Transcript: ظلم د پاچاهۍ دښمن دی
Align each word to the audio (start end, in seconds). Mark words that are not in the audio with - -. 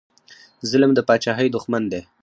ظلم 0.69 0.91
د 0.95 0.99
پاچاهۍ 1.07 1.47
دښمن 1.55 1.83
دی 1.91 2.01